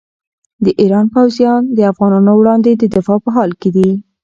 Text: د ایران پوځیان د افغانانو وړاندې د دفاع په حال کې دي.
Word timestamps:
د 0.63 0.65
ایران 0.81 1.05
پوځیان 1.13 1.61
د 1.75 1.79
افغانانو 1.91 2.31
وړاندې 2.35 2.71
د 2.75 2.83
دفاع 2.95 3.17
په 3.23 3.29
حال 3.35 3.51
کې 3.61 3.69
دي. 3.75 3.89